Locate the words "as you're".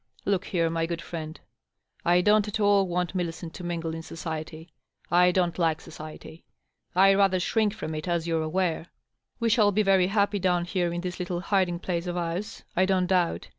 8.07-8.41